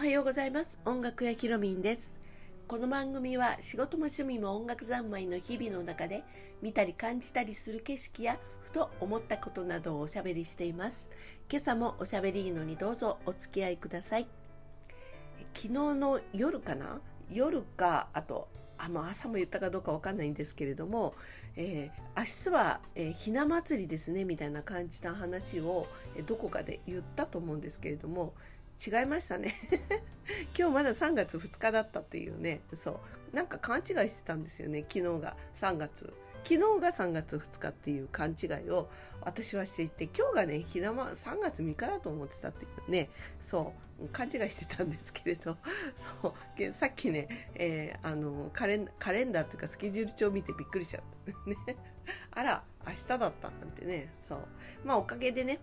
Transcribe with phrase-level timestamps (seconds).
[0.00, 0.80] はようございます。
[0.86, 2.18] 音楽屋ひろみんです。
[2.66, 6.24] この番組は仕事も趣味も音楽三昧の日々の中で
[6.62, 11.10] 見たり感じたりする景色やふと思ったことなどをおしゃべりしています。
[11.50, 14.26] 今朝もおしゃべりいいのにどうぞお付き合いください。
[15.52, 17.02] 昨日の夜かな？
[17.30, 18.48] 夜かあと
[18.78, 21.14] あの朝も言ったかどうかわかんないんですけれども、
[21.56, 28.32] えー、明日は、えー、ひな祭りですねみたいな感じな話を、え、どこかで言ったと思うんですけれども
[28.84, 29.54] 違いましたね。
[30.58, 32.62] 今日まだ3月2日だったっていうね。
[32.74, 33.00] そ
[33.32, 33.36] う。
[33.36, 35.36] なんか勘違いしてたんですよね昨日が。
[35.54, 36.12] 3月。
[36.42, 38.88] 昨日が3月2日っていう勘違いを
[39.20, 43.10] 私はしていて今日がねひなま3月3日だと思ってたっていうね。
[43.40, 44.08] そう。
[44.08, 45.58] 勘違いしてたんですけれど。
[45.94, 46.72] そう。
[46.72, 51.50] さっきね、えー、あのカレンカレンダーというかスケジュール帳見てびっくりしちゃった。
[51.50, 51.76] ね。
[52.30, 54.14] あら明日だったなんてね。
[54.18, 54.48] そう。
[54.84, 55.60] まあおかげでね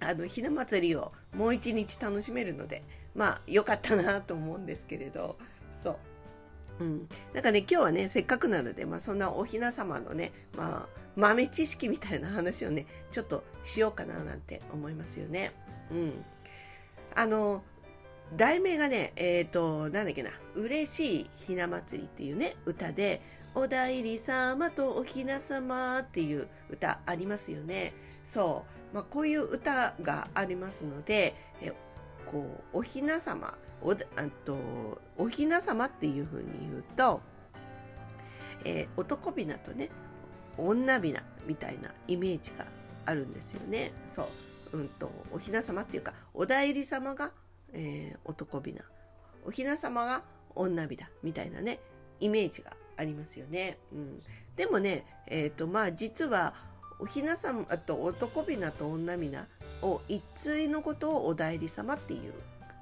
[0.00, 2.82] あのひな祭りをもう一日楽しめるので
[3.14, 5.36] まあ良かったなと思うんですけれど
[5.72, 5.96] そう
[6.78, 15.52] うん、なんかね今日はねせっかくなので、まあ、そんなおひな様のね、まあ、豆知識みたいな話をねちょっとしようかななんて思いますよね。
[15.90, 16.24] うん、
[17.14, 17.62] あの
[18.36, 23.22] 題名がねえっ、ー、となんだっけな「嬉しいひな祭り」っていうね歌で
[23.54, 27.94] 「おだいり様とおひな様」っていう歌ありますよね。
[28.24, 31.72] そうまあ、こういう歌がありますので、え
[32.26, 33.96] こうおひな様おあ
[34.44, 34.56] と
[35.16, 37.20] おひな様っていうふうに言うと、
[38.64, 39.90] えー、男びなとね
[40.58, 42.66] 女びなみたいなイメージが
[43.04, 43.92] あるんですよね。
[44.04, 44.28] そ
[44.72, 47.30] う、うんと、おひな様っていうかお内裏様が、
[47.72, 48.82] えー、男びな
[49.46, 50.22] おひな様が
[50.54, 51.78] 女びなみたいなね
[52.18, 53.78] イメージがありますよね。
[53.92, 54.22] うん、
[54.56, 56.54] でもね、えーとまあ、実は
[56.98, 59.46] おひな様あと男びなと女びな
[59.82, 62.32] を一対のことをお代理様っていう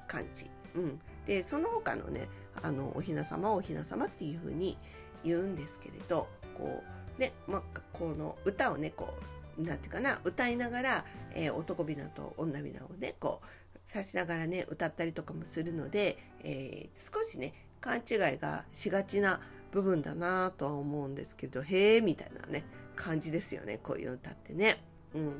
[0.07, 0.47] 感じ。
[0.75, 2.29] うん、でその他のね
[2.63, 4.77] あのおひな様おひな様っていうふうに
[5.25, 6.83] 言うんですけれどこ
[7.17, 9.15] うね、まあ、この歌をねこ
[9.59, 11.05] うなんていうかな歌いながら、
[11.35, 13.47] えー、男びなと女びなをねこう
[13.93, 24.83] 指しながらね歌ったりとかもするので、えー、少しね勘違いがしがちな部分だなとは思うんですけどへえみたいなね感じですよねこういう歌ってね。
[25.15, 25.33] うん、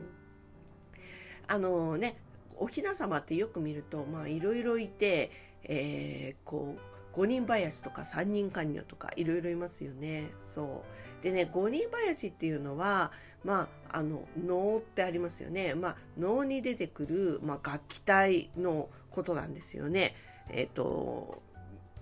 [1.47, 2.17] あのね
[2.57, 5.31] おひな様ってよく見るとまあいろいろいて、
[5.65, 6.81] えー、こう
[7.13, 10.31] 五人林とか三人官女とかいろいろいますよね。
[10.39, 10.85] そ
[11.21, 13.13] うでね五人林っていうのは
[13.45, 15.75] まああの能ってありますよね。
[15.75, 20.15] まあ能に出てくる、まあ、楽器隊のことなんですよね。
[20.51, 21.43] えっ、ー、と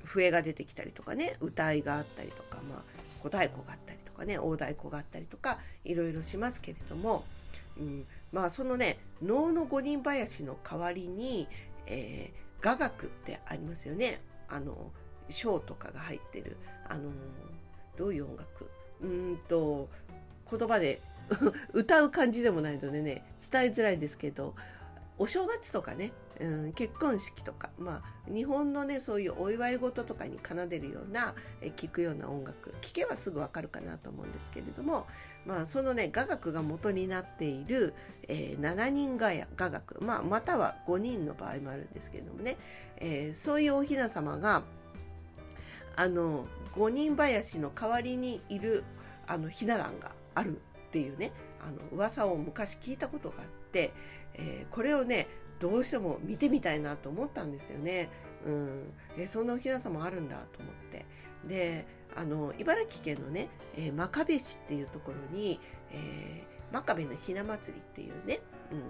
[0.05, 2.83] 笛が出てきたりとかね歌いがあったりとか、まあ、
[3.21, 7.25] 小太鼓があったりかね大太鼓があったりとかいろいろしますけれども、
[7.79, 11.49] うん、まあそのね能の五人林の代わりに、
[11.87, 14.21] えー、雅楽ってありますよね。
[14.49, 14.91] あの
[15.29, 16.57] 章とかが入ってる
[16.89, 17.11] あの
[17.97, 18.71] どういう音楽？
[19.03, 19.89] うんと
[20.51, 21.01] 言葉で
[21.73, 24.55] 歌う感じでもないのでね伝えづらいんですけど
[25.19, 31.35] お正月とかねうん、結婚式とか、まあ、日本のねそういうお祝い事とかに奏でるような
[31.77, 35.07] 聴くような音楽聴けばすぐわかるかなと思うんですけれども、
[35.47, 37.95] まあ、そのね雅楽が元になっている、
[38.27, 42.57] えー、7人雅雅楽、まあ、または5人の場合もあるんですけれどもね、
[42.97, 44.65] えー、そういうおひな様が
[45.95, 48.83] あの5人林の代わりにいる
[49.29, 53.93] あのひな壇があるっていうねあの噂を昔聞いたことがあって、
[54.35, 55.29] えー、これをね
[55.63, 58.09] どうしても見てみたいなと思ったんですよね。
[58.45, 61.07] うん、えそんなおひなさもあるんだと思って。
[61.47, 61.87] で
[62.17, 65.61] あの茨城県のね、えー、真壁市っていうところに、
[65.93, 68.41] えー、真壁のひな祭りっていうね、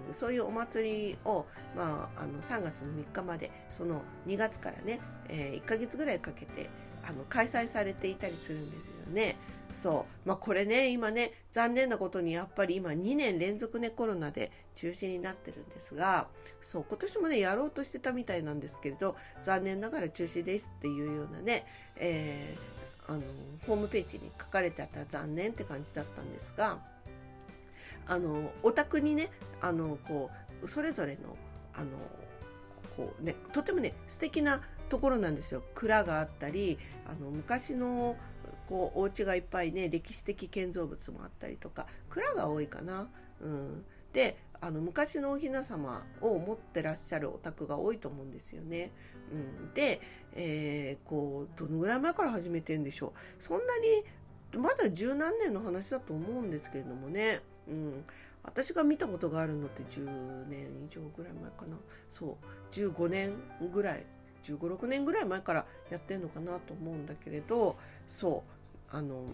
[0.07, 1.45] うん、そういうお祭りを、
[1.75, 6.69] まあ、あの3月の3日までその2月からね、えー、1ヶ月ぐらいかけて
[7.07, 9.35] あの開催されていたりするんですよね。
[9.73, 10.27] そう。
[10.27, 16.27] まあこれね、今ね、残念なことにやっぱり今2年連続ね、コロナで中止になってるんですが、
[16.61, 21.65] そう、今年もね、やろうとしてたみたいなんですけれど、残念ながら中止ですっていうようなね、
[21.97, 23.23] えー、あの、
[23.67, 26.79] ホームページに書かれてあった残念って感じだったんですが、
[28.05, 29.29] あの、お宅にね、
[29.61, 30.29] あの、こ
[30.61, 31.35] う、それぞれの、
[31.73, 31.89] あの、
[32.95, 35.63] こうね、とてもね、素敵なところなんですよ。
[35.73, 38.15] 蔵があったり、あの、昔の
[38.67, 43.07] こうお家がいっぱいね歴史的建造物もあったりとか蔵が多いかな。
[43.41, 43.83] うん、
[44.13, 48.91] であの昔のおひな様を持ってらっしゃるお宅が多いと思うんですよね。
[49.31, 49.99] うん、で、
[50.35, 53.43] えー、こうどのぐらい前から始めてんでしょう。
[53.43, 54.03] そんなに
[54.57, 57.41] まだ十何年の話だと思うんですけれどもね。
[57.67, 58.05] うん。
[58.43, 61.77] 私が見たことがあるのって10年以上ぐらい前かな。
[62.09, 62.73] そう。
[62.73, 63.33] 15年
[63.71, 64.05] ぐらい。
[64.43, 67.75] 1516年ぐらい前からやってんのかなと思うんだけれど。
[68.13, 68.43] そ
[68.91, 69.25] うあの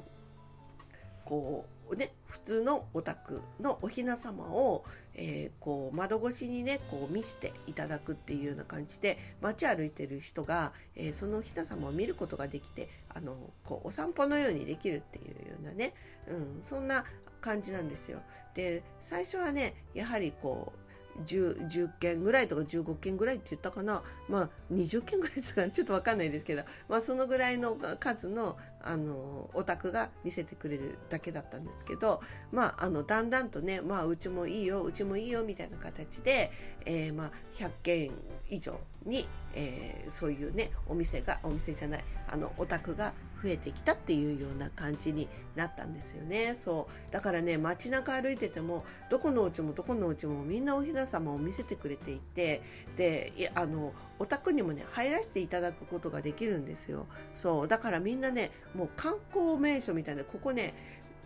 [1.25, 4.85] こうね普通のお宅のお雛様を、
[5.15, 13.35] えー、こう窓越しにねこう見せていただくっていうような感じで街歩いてる人が、えー、そのお雛様を見ることができてあの
[13.65, 15.93] こうお散歩のようにできるっていうようなね、
[16.29, 17.03] うん、そんな
[17.41, 18.21] 感じなんですよ。
[18.55, 20.88] で最初はねやはりこう
[21.25, 24.03] 10, 10件ぐらいとか15件ぐらいって言ったかな。
[24.27, 32.21] まあ20件ぐらいですか ちょっと分かんないですけど、まあ、そのぐらいの数のあのお宅が見せてくれるだけだったんですけど、
[32.51, 36.51] まあ、あのだんだんとね、まあ、うちもいいようちもいいよみたいな形で、
[36.85, 38.11] えー、まあ100件
[38.49, 46.55] 以上に、えー、そういうねお店がお店じゃないあのお宅が増えてきたっていうような感じになったんですよね。
[46.55, 47.13] そう。
[47.13, 52.61] だからね街中歩いててもどこのお家もどこのお家もみんなおひな様を見せてくれていて
[52.97, 57.07] であのお宅にもね入らせていただくことができるんですよ。
[57.33, 57.67] そう。
[57.67, 60.73] だからみんなねもう観光名所みたいなここね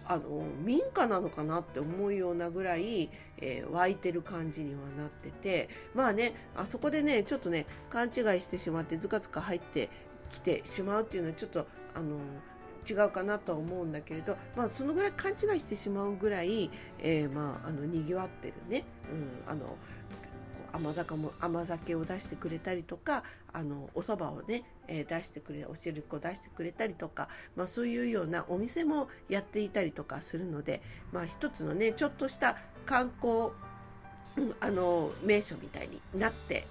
[0.06, 9.90] あの民家なのかなって思うようなぐらい、えー、湧いてる感じにはなっててまあねあそこでねちょっとね勘違いしてしまってずかずか入って
[10.30, 12.18] きてしまうっていうのはちょっとあの
[12.90, 16.70] 違うかなとは思うんだけれど、まあ、そのぐらい勘違いしてしまうぐらい、
[17.00, 19.78] えー、まあ、あのにぎわってるね、うん、あの
[20.74, 23.24] 甘酒も甘酒を出してくれたりとか
[23.54, 30.82] あのお蕎麦をね、えー、出してくれお汁粉出してくれたりとか、まあ、そういうようなお店もやっていたりとかするので、
[31.12, 33.52] まあ、一つのねちょっとした観光、
[34.60, 36.68] あの名所みたいになって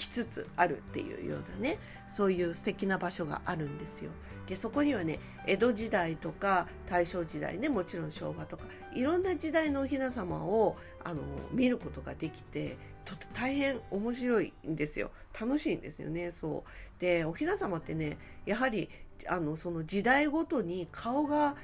[0.00, 4.10] きつつあるっていうようなねそういう素敵な場所があるんですよ。
[4.46, 8.64] でそこにはね江戸時代とか大正時代ねもちろん昭和とか
[8.94, 11.20] いろんな時代のおひな様をあの
[11.52, 18.16] 見ることができてと大変面白いんですよ楽しいんですよねそうでおひな様ってね
[18.46, 18.88] やはり
[19.28, 21.54] あのその時代ごとに顔が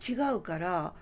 [0.00, 0.94] 違うから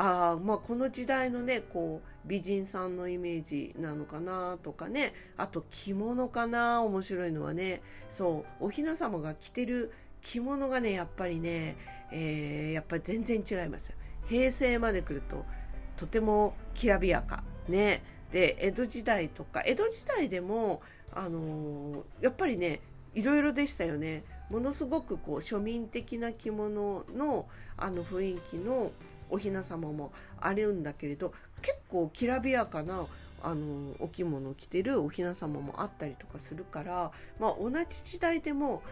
[0.00, 5.12] あまあこの時代のねこう美人さんのイメージなのかなとかね。
[5.36, 7.82] あと着物かな面白いのはね。
[8.08, 9.92] そうお雛様が着てる
[10.22, 11.76] 着物がねやっぱりね、
[12.12, 13.96] えー、やっぱり全然違いますよ。
[14.28, 15.44] 平成まで来ると
[15.96, 17.42] とてもきらびやか。
[17.68, 18.04] ね。
[18.30, 20.80] で江戸時代とか江戸時代でも
[21.12, 22.80] あのー、やっぱりね
[23.14, 24.22] いろいろでしたよね。
[24.48, 27.46] ものすごくこう庶民的な着物の
[27.76, 28.92] あの雰囲気の
[29.30, 31.32] お雛様もあるんだけれど
[31.62, 33.06] 結構きらびやかな
[33.42, 38.82] あのお着物を着てるお雛様もあったりとかするから、まあ、同じ時代でも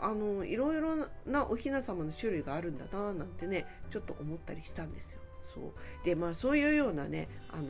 [0.00, 5.20] あのいろいろなお雛様の種類があるんだななんてねちょっと思ったりしたんですよ。
[5.54, 7.62] そうでまあそういうようなねあの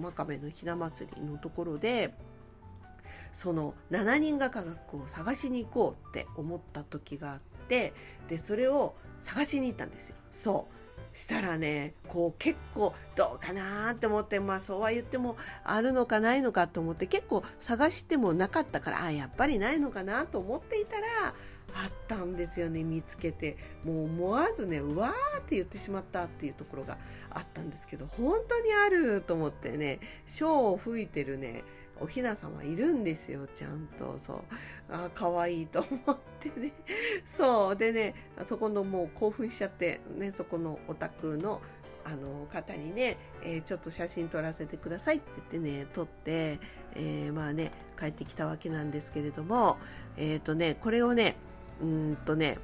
[0.00, 2.14] 真壁のひな祭りのところで
[3.32, 7.92] その7人が科学を探しに行こうって思った時があって
[8.28, 10.16] でそれを探しに行ったんですよ。
[10.30, 10.85] そう
[11.16, 21.06] したらねこう結構どうかなって思ってまあそうは言ってもあるのかないのかと思って結構探してもなかったからあやっぱりないのかなと思っていたら
[21.74, 23.56] あったんですよね見つけて。
[23.84, 26.98] もう思わずねうわーって言ってしまったっていうところが
[27.30, 31.62] あったんですけど本当にあると思ってね潮を吹いてるね
[32.00, 34.14] おひな様いるんですよちゃんと。
[34.18, 34.38] そう。
[34.90, 36.72] あ可愛いと思ってね。
[37.24, 37.76] そう。
[37.76, 41.60] でねそこのもう興奮しちゃってねそこのお宅の
[42.04, 46.60] あの方にね、えー、ちょっと写真撮らせてくださいって言ってね撮って、
[46.94, 49.76] えー、まあね帰ってきたわけなんですけれども
[50.16, 51.34] えっ、ー、とねこれをね
[51.82, 52.58] うんとね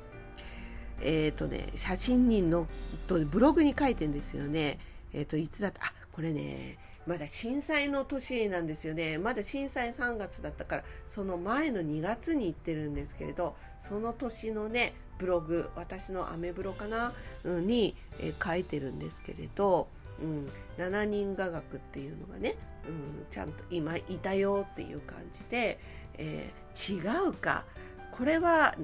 [1.01, 2.69] えっ、とね写真にの
[3.09, 4.79] とブログに書いてんですよね。
[5.13, 5.87] えっ、といつだった？
[5.87, 9.19] あこれねまだ震災の年なんですよね。
[9.19, 17.13] まだ震災3月だったから、その前の2月に行ってるんですけれど、その年のね、ブログ、私のアメブロかな、
[17.45, 19.89] うん、に、え、書いてるんですけれど、
[20.21, 22.57] うん、7人雅楽っていうのがね、
[22.89, 25.79] うん、ちゃんと今いたよっていう感じで、
[26.19, 27.65] えー、違うか。
[28.11, 28.75] これは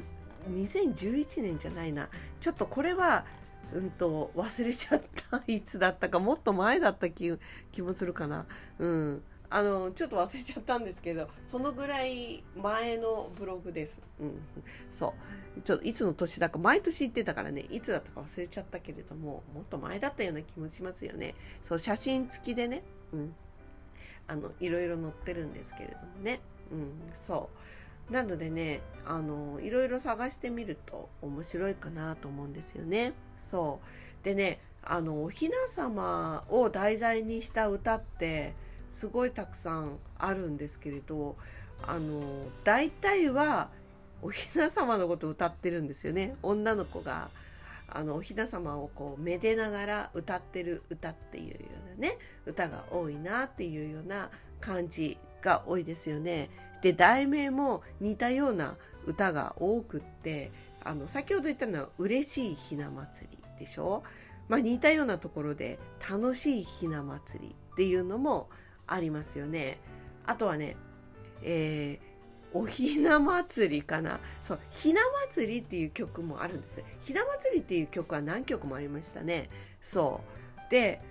[0.50, 2.08] 2011年じゃないな。
[2.40, 3.24] ちょっとこれは
[3.72, 5.42] うんと忘れちゃった。
[5.46, 7.32] いつだったかもっと前だった気
[7.72, 8.46] 気もするかな。
[8.78, 9.22] うん。
[9.50, 14.42] あのちょっと忘れちゃったんですけどそのぐらい前のブログです、うん、
[14.90, 15.14] そ
[15.56, 15.62] う。
[15.62, 17.62] ちょっといつの年だか毎年言ってたからね。
[17.70, 21.34] いつだったか忘れちゃったけれどももっと前だったような気もしますよね。
[21.62, 22.82] そう写真付きでね、
[23.12, 23.34] うん、
[24.26, 27.58] あのいろいろ載ってるんですけれどもね、うん、そう。
[28.10, 33.12] なのでねあのいろいろ探してみると面白いかなと思うんですよね。
[33.36, 33.80] そ
[34.22, 38.54] うでねあのお雛様を題材にした歌って
[38.88, 41.36] すごいたくさんあるんですけれど
[41.82, 42.22] あの
[42.64, 43.68] 大体は
[44.22, 47.28] おひな様のことを歌ってるんですよね女の子が
[47.88, 51.56] あのおひな様をこうめでながら歌ってる歌っていうよ
[51.96, 56.50] うなね歌が多いなっていうような感じが多いですよね。
[56.82, 64.04] で題名も似たような歌が多くってあの先ほど言ったのは「嬉しいひな祭り」でしょ、
[64.48, 68.48] まあ、似たようなところで「楽しいひな祭り」っていうのも
[68.86, 69.78] ありますよね。
[70.24, 70.76] あとはね、
[71.42, 72.08] えー
[72.54, 74.20] おひな祭りかな。
[74.40, 76.82] そうひな祭りっていう曲もあるんです。
[77.00, 79.50] ひな祭りっていう曲は何曲もありましたね。
[79.82, 80.22] そ
[80.66, 80.70] う。
[80.70, 81.02] で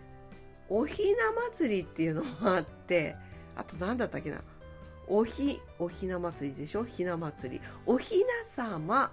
[0.67, 3.15] おひな祭りっていうのもあって
[3.55, 4.41] あと何だったっけな？
[5.07, 6.83] おひおひな祭りでしょ？
[6.85, 7.61] ひな祭り。
[7.85, 9.11] おひな様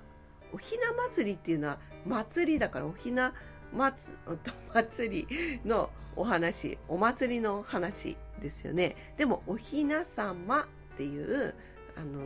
[0.52, 3.32] おひな祭りっていうのは祭りだからおひな
[3.72, 4.14] 祭
[4.74, 6.78] 祭りのお話。
[6.88, 8.96] お祭りの話ですよね。
[9.16, 11.54] でもおひな様っていう
[11.96, 12.20] あの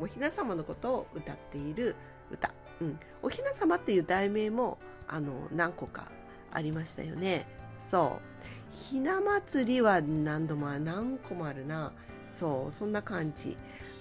[0.00, 1.94] おひな様のことを歌っている
[2.30, 6.10] 歌、うん、おひな様っていう題名もあの何個か
[6.52, 7.46] ありましたよね。
[7.78, 8.74] そう。
[8.74, 11.92] ひな祭りは何度も何個もあるな。
[12.28, 13.56] そうそんな感じ。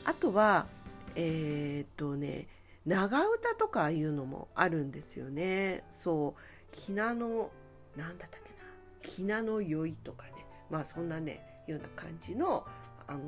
[0.06, 0.68] あとは
[1.16, 2.48] えー、っとね
[2.86, 5.84] 長唄とかいうのもあるんですよね。
[5.90, 7.52] そうひなの
[7.96, 9.12] 何だったっけな。
[9.12, 10.32] ひなの酔いとかね。
[10.70, 12.66] まあそんなねような感じの
[13.08, 13.22] あの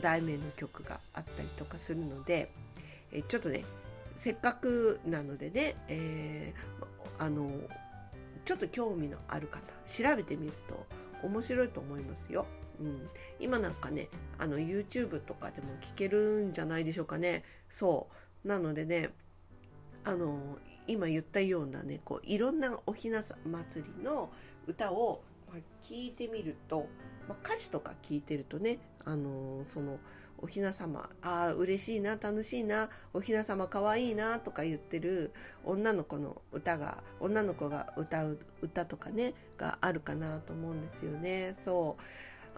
[0.00, 2.50] 題名の曲があったりとかするので、
[3.10, 3.64] えちょっとね
[4.14, 7.50] せっかくなのでね、えー、あの
[8.44, 10.86] ちょっと興味のある方調べてみると
[11.22, 12.46] 面白いと思いますよ。
[12.82, 13.08] うん、
[13.38, 14.08] 今なんかね
[14.38, 17.44] あの YouTube とかでも聞けるんじゃないでしょうかね。
[17.68, 18.08] そ
[18.44, 18.48] う。
[18.48, 19.10] なのでね
[20.04, 24.30] あの今言ったようなねこういろんなおひな祭りの
[24.66, 26.88] 歌を、ま、聞いてみると、
[27.28, 29.98] まあ、歌詞とか聞いてるとねあのその
[30.38, 35.32] おひな様ああ嬉しいな楽しいなおひな様かわいいなとか言ってる
[35.64, 41.54] 女の子の歌が女の子が歌う歌とかねがあるかなと思うんですよね。
[41.62, 42.02] そう。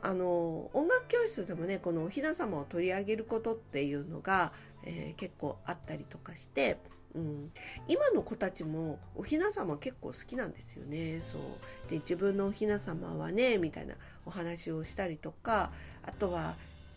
[0.04, 4.52] あの音楽教室でもねこのおひな様を取り上げることっていうのが、
[4.84, 6.76] えー、結構あったりとかして
[7.14, 7.52] うん、
[7.86, 11.20] 今の子たちもおひな様結構好きなんですよね。
[11.20, 11.40] そう。
[11.88, 13.94] で自分のおひな様はねみたいな
[14.26, 15.70] お話をしたりとか
[16.02, 16.56] あとは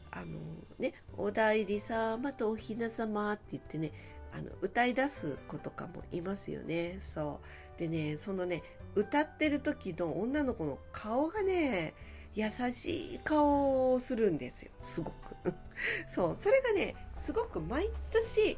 [0.10, 0.40] あの
[0.80, 3.92] ね「お代理様とおひな様」って言ってね
[4.34, 6.98] あの歌い出す子とかもいますよね。
[7.00, 7.40] そ
[7.78, 7.80] う。
[7.80, 8.64] でねそのね
[8.96, 11.94] 歌ってる時の女の子の顔がね
[12.38, 15.36] 優しい顔をするんですよすごく
[16.08, 18.58] そうそれがねすごく毎年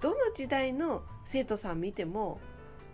[0.00, 2.38] どの時代の生徒さん見ても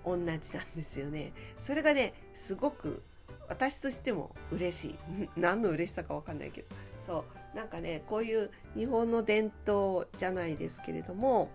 [0.05, 0.41] 同じなん
[0.77, 1.33] ですよね。
[1.59, 3.03] それがね、すごく
[3.49, 4.99] 私としても嬉しい。
[5.37, 6.69] 何の嬉しさかわかんないけど。
[6.99, 7.57] そう。
[7.57, 11.49] なんかね、こういう日本の伝統じゃないですけれども、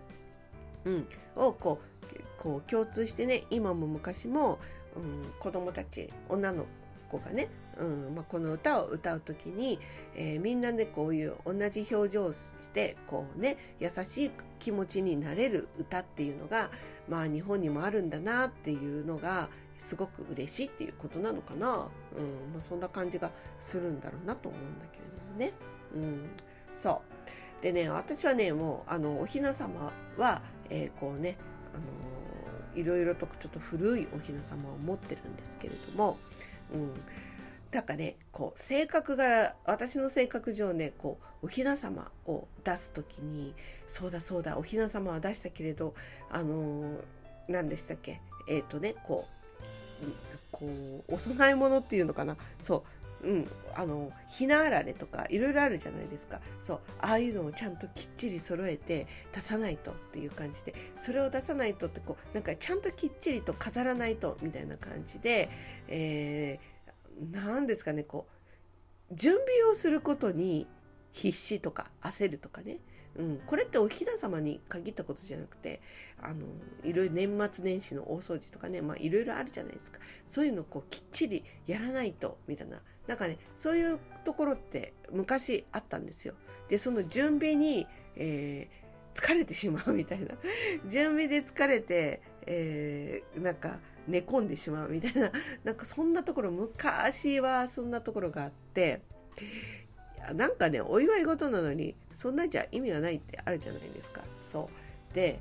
[0.84, 4.58] うん、をこう、こう共通してね、今も昔も、
[4.96, 6.66] うん、子供たち、女の
[7.08, 7.48] 子がね、
[7.80, 9.78] うんまあ、この歌を歌う時に、
[10.14, 16.70] えー、みんなでこういう同じ表情をしてこうね優しい気持ちになれる歌っていうのが、
[17.08, 21.88] まあ、日本にもあるんだなっていうのがすごく嬉しいっていうことなのかな、うんま
[22.58, 25.52] あ、そんな感じがするんだろうなと思うんだけれどもね。
[25.94, 26.30] うん、
[26.74, 27.02] そ
[27.58, 27.62] う。
[27.62, 31.36] でね私はねもうあのおひな様は、えー、こうね
[31.74, 31.84] あの
[32.74, 36.18] いろいろとちょっと古いおひな様を持ってるんですけれども、
[36.72, 36.92] うん、
[37.72, 43.54] なんかね、こう、性格が、私の性格上ね、こう、おひな様を出すときに、
[43.86, 45.94] そうだそうだ、おひな様は出したけれど、
[46.30, 46.98] あのー、
[47.48, 48.20] 何でしたっけ？
[48.48, 49.24] えっ、ー、とね、こ
[50.02, 50.06] う、
[50.50, 50.66] こ
[51.08, 52.36] う、お供え物っていうのかな？
[52.60, 52.84] そ
[53.22, 56.40] う、うん、あの、ひなあられとか、いろいろあるじゃないですか。
[56.58, 65.50] そう、ああいうのをちゃんときっちり揃えて出さないとっていう感じで、それを出さないとって、こう、なんかちゃんときっちりと飾らないと、みたいな感じで、
[65.86, 66.79] えー、
[67.20, 68.26] 何ですかねこ
[69.10, 70.66] う準備をすることに
[71.12, 72.78] 必死とか焦るとかね、
[73.16, 75.80] うん、これっておひな様に限ったことじゃなくて
[76.22, 76.46] あの
[76.84, 79.98] いろいろ年末年始の大掃除とかね、まあ、いろいろあるじゃないですか。
[80.24, 82.80] そういうのをこうきっちりやらないとみたいな。
[83.06, 86.34] なんかねそういうところって昔あったんですよ。
[86.68, 90.36] でその準備に、えー、疲れてしまうみたいな。
[90.88, 95.30] 準備で疲れて、えー、なんか寝込んでしまうみたいな、
[95.64, 99.02] なんかそんなところ、昔はそんなところがあって、
[100.34, 104.22] なんかね、お祝い事なのに、そんなんじゃ意味がないってあるじゃないですか。
[104.42, 104.68] そ
[105.12, 105.14] う。
[105.14, 105.40] で、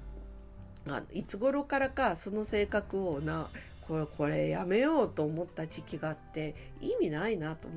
[0.88, 3.50] あいつ頃からかその性格をな、
[3.82, 7.68] これ、これやめようと思った時期があって、意味ないなと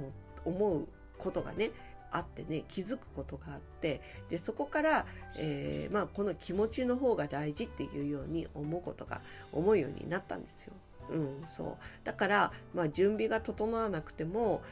[0.44, 0.86] 思う
[1.18, 1.70] ことがね、
[2.12, 4.00] あってね気づくことがあって
[4.30, 9.20] でそこから、えー、まあ、この気持ちの方が大事っていうように思うことが
[9.52, 10.72] 思うようになったんですよ。
[11.10, 11.76] うん、そう。
[12.04, 14.62] だから、まあ、準備が整わなくても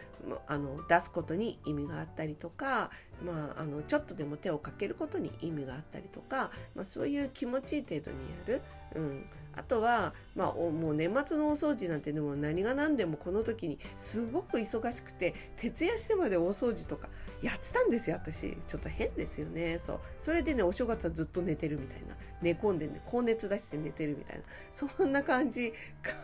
[0.46, 2.90] あの出すことに意味があったりとか、
[3.24, 8.62] まあ、あのちょっとでも手をかけることに意味があったりとか、まあ、そういう気持ちいい程度にやる、
[8.94, 17.08] うん、あとは、まあ、もう年末の大掃除なんてでも何が何でもこの時にすごく忙しくて徹夜してまで大掃除とか
[17.42, 18.56] やってたんですよ私。
[18.66, 19.78] ちょっと変ですよね。
[19.78, 20.00] そう。
[20.18, 22.14] それでねお正月はずっと寝てるみたいな。
[22.42, 24.42] 寝込んでね高熱出して寝てるみたいな。
[24.72, 25.72] そんな感じ。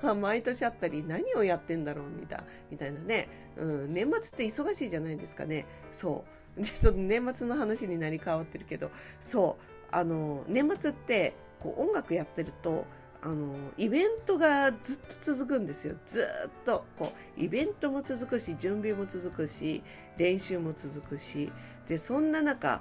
[0.02, 2.40] が毎年あったり何をやってんだろうみたい
[2.70, 5.66] みたいなね、うん、年末って忙しいじゃないですかね。
[5.92, 6.24] そ
[6.56, 6.60] う。
[6.60, 8.90] でその年末の話になり変わってるけど。
[9.20, 9.64] そう。
[9.90, 12.84] あの年末ってこう音楽やってると
[13.22, 15.96] あのイベントがずっと続くんですよ。
[16.04, 19.82] ずっとこうイベントも続くし準備も続くし。
[20.16, 21.52] 練習も続くし
[21.88, 22.80] でそんな中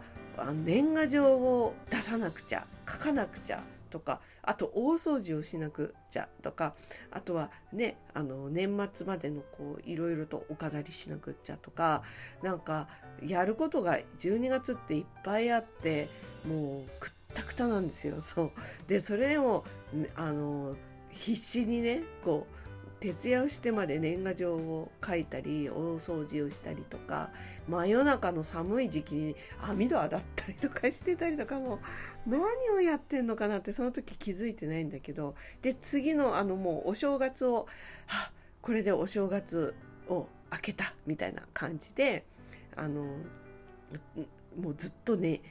[0.54, 6.74] 年賀状を出さなくちゃ書かなくちゃとかあと大掃除をしなくちゃとか
[7.12, 12.04] あとはねあの年末までのこういろいろとお飾りしなくちゃとか
[12.44, 12.88] なんか
[13.25, 16.10] やることが12月っていっぱいあって
[16.46, 18.22] もうくったくたなんですよ。
[18.22, 18.51] そう。
[18.88, 19.63] でそれでも
[20.15, 20.75] あの
[21.12, 22.56] 必死にねこう
[23.00, 27.30] 徹夜をしてまで年賀状を書いたり大掃除をしたりとか
[27.68, 31.80] 真夜中の寒い時期に網戸洗ったりとかしてたりとかも
[32.25, 32.42] 何
[32.75, 37.68] をやってんのかなってその時気づいてないんだけどで次のあのもうお正月を
[38.08, 39.75] はこれでお正月
[40.08, 42.25] を明けたみたいな感じで
[42.75, 43.04] あの
[44.60, 45.42] もうずっとね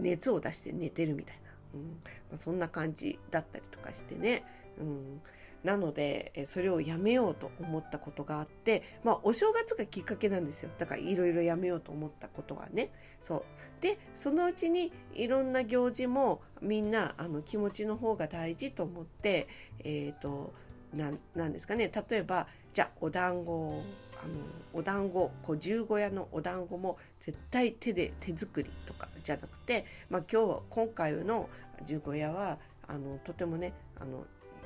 [0.00, 1.88] 熱を出して寝てるみたいな、うん。
[2.30, 4.44] まあ、そんな感じだったりとかしてね、
[4.78, 5.20] うん、
[5.64, 10.70] なのでそれをやめようと思ったことがあって、まあ、お正月がきっかけなんですよ。
[10.78, 12.90] だからいろいろやめようと思ったことはね。
[13.20, 13.42] そう。
[13.80, 19.46] でそのうちにいろんな行事もみんなあの気持ちの方が大事と思って
[19.80, 20.54] えっ、ー、と
[20.94, 21.90] なんですかね。
[22.08, 23.82] 例えばじゃあお団子
[24.24, 31.48] あのお団子こう十五夜のお団子も絶対手で手作りとかじゃなくて、まあ、今日今回の
[31.86, 32.58] 十五夜は
[32.88, 34.24] あのとてもねあの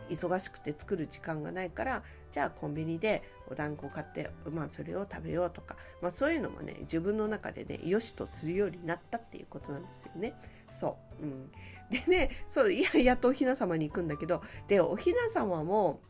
[0.08, 10.34] 忙しくて作る時間がないからじゃあコンビニでお団子を買って、まあ、それを食べようとか、まあ、そういうのもね自分の中でねよしとするようになったっていうことなんですよね。
[10.70, 11.50] そう、うん、
[11.90, 16.00] でねそういややっとおひな様に行くんだけどでおひな様も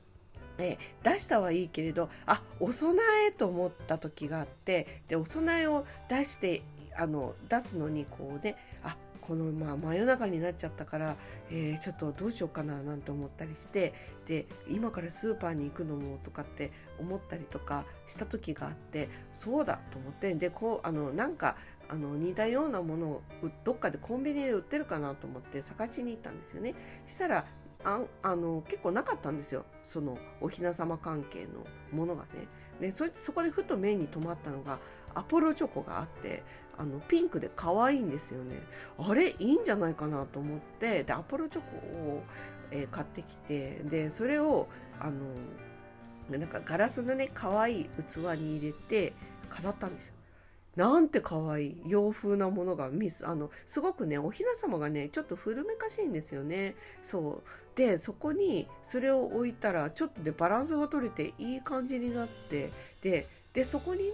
[0.58, 2.94] え出したはいいけれどあお供
[3.28, 6.62] えと思った時があってでお供えを出して
[6.96, 11.16] あの出すのにこうねあこのまあ真夜中になっちゃったから、
[11.50, 13.92] えー、ちょっとどうしようかななんて思ったりして
[14.26, 21.56] で今からスーパーに行くのもとかって思ったりとかした時があってそうだと思ってでこうあのなんか
[21.90, 23.22] あの似たようなものを
[23.64, 26.74] どっかでコンビニで売ってるかなと思って探しに行ったんですよね。
[27.06, 27.44] したら
[27.84, 31.64] ああの結構なかったんですよそのお雛様関係の
[31.96, 32.48] ものがね。
[32.80, 34.78] でそそこでふと目に留まったのが
[35.14, 36.42] アポロチョコがあって
[36.76, 38.56] あのピンクで可愛いんですよね。
[38.98, 39.30] あれ？
[39.30, 42.22] いいんじゃないかなと思ってでアポロチョコを、
[42.70, 44.68] えー、買ってきてでそれを
[45.00, 49.12] あのなんかガラスのね可愛い器に入れて
[49.48, 50.14] 飾ったんですよ。
[50.78, 56.76] なんて可愛い洋風なものがミスあのすごくねお雛様がねちょっと古めかしいんですよね。
[57.02, 57.76] そう。
[57.76, 62.70] でそこにそれを置いたらちょっとでバランスが取れていい感じになって
[63.02, 64.12] ででそこにね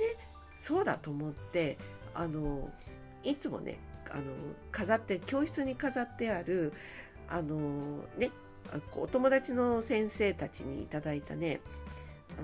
[0.59, 1.77] そうだと思って
[2.15, 2.71] あの
[3.23, 3.79] いつもね
[4.11, 4.23] あの
[4.73, 6.73] 飾って教室に飾ってある
[7.29, 8.31] あのね
[8.97, 11.61] お友達の先生たちにいただいたね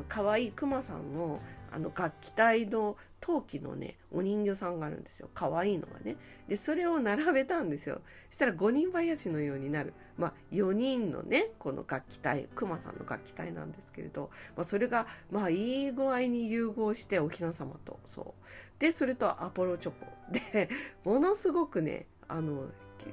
[0.08, 1.40] 可愛いクマさんの
[1.72, 5.28] あの楽器隊の陶器のねお人形さんがあるんですよ。
[5.34, 6.16] 可愛いのがね。
[6.48, 8.00] でそれを並べたんですよ。
[8.30, 9.92] そしたら5人林のようになる。
[10.16, 18.00] まあ4人のねこの楽器隊くまさんの楽器隊なんですけれど、まあ、それがまあいい具合に融合してお雛様と。
[18.04, 18.80] そう。
[18.80, 20.06] でそれとアポロチョコ。
[20.32, 20.68] で
[21.04, 22.66] ものすごくねあの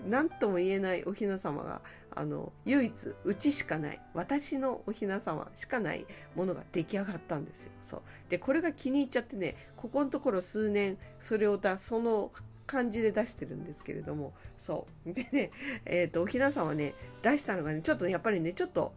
[0.08, 1.82] 何とも言えないお雛様が
[2.18, 7.72] あの唯一うちしかない私のお雛様しかないものが出来上がったんですよ。
[7.82, 8.02] そう。
[8.30, 12.32] でこれが気に入っちゃってねここのところ数年それをだその
[12.66, 14.34] 感じで出してるんですけれども。
[14.58, 15.14] そう。
[15.14, 15.52] でね
[15.86, 18.94] えっ、ー、とお雛様ね出したのがねちょっとやっぱりねちょっと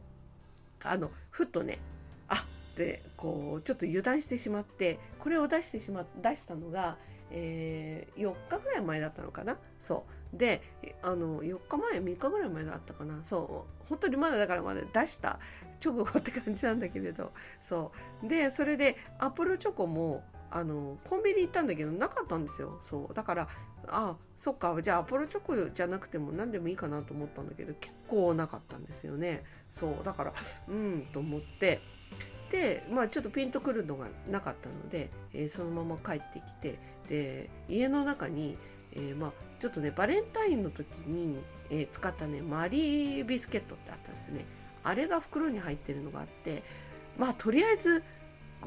[0.83, 1.79] あのふっとね
[2.29, 6.97] あってこうちょっと油断してしまってこれを出してしま出したのが
[7.31, 9.57] えー、4日ぐらい前だったのかな。
[9.79, 10.20] そう。
[10.33, 10.63] で
[11.03, 13.21] あの4日前3日ぐらい前だったかな。
[13.25, 15.39] そう本当にまだだからまだ出した
[15.85, 17.33] 直後って感じなんだけれど。
[17.63, 18.29] そう。
[18.29, 22.79] でそれでアポロチョコもあのコンビニ行ったんだけどなかったんですよ。
[22.81, 23.15] そう。
[23.15, 23.49] だから
[23.89, 29.43] あそっかじゃあアポロチョコじゃなくても何でもいいかなと思ったんだけど結構なかったんですよね。
[29.71, 30.05] そう。
[30.05, 30.33] だから
[30.69, 31.81] うんと思って。
[32.51, 36.79] でまあちょっとピンとくるのがなかったので、えー、そのまま帰ってきて。
[37.09, 38.57] で家の中に、
[38.93, 44.45] えー、まあちょっとねバレンタインの時に、えー、使ったねマリービスケットってあったんですね。
[44.83, 46.63] あれが袋に入ってるのがあって
[47.19, 48.03] まあとりあえず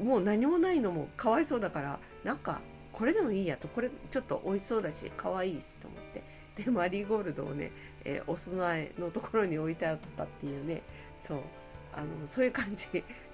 [0.00, 2.60] もう何もないのもかわいそうだからなんか
[2.92, 3.66] これでもいいやと。
[3.66, 6.22] これちょっと美味しそうだし可愛いしと思って。
[6.62, 7.72] でマリーゴールドをね、
[8.04, 10.82] えー、お供えのところに置いてあったっていうね。
[11.20, 11.38] そう。
[11.92, 12.86] あのそういう感じ。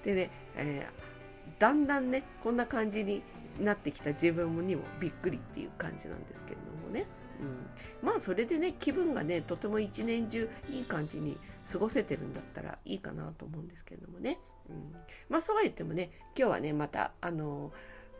[0.03, 3.21] でね、えー、だんだんねこんな感じに
[3.59, 7.05] なってきた自分にもびっくりっていう感じなんですけれどもね。
[7.41, 11.37] うん、まあそれでね気分がねとても一年中いい感じに
[11.69, 14.37] 過ごせてるんだったらいいかなと思うんですけれどもね、
[14.69, 14.95] うん、
[15.29, 17.71] まあそうは言ってもね今日はねまたあの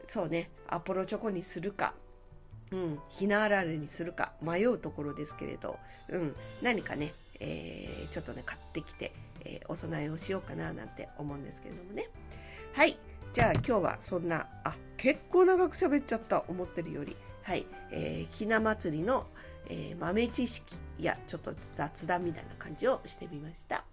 [0.06, 1.94] そうねアポロチョコにするか
[2.72, 5.78] うん、ひなあられにするか迷うところですけれど、
[6.10, 9.12] うん、何かね、えー、ちょっとね買ってきて、
[9.44, 12.08] えー、お供えをしようかななんて思うんですけれどもね。
[12.74, 12.98] はい。
[13.34, 17.16] じゃあ今日はそんなあ結構長く喋っちゃった思ってるより。
[17.44, 19.28] はい、えー、ひな祭りの、
[19.68, 23.84] えー、豆知識やちょっと雑談みたいな感じをしてみました。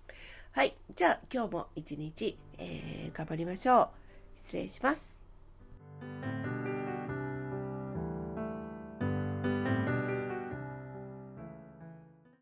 [0.53, 3.89] はい、じゃあ今日も一日、えー、頑張りましょう。
[4.35, 5.23] 失礼します。